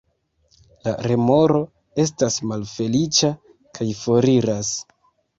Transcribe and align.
La 0.85 0.91
remoro 1.09 1.59
estas 2.03 2.37
malfeliĉa 2.51 3.29
kaj 3.79 3.87
foriras. 3.99 4.73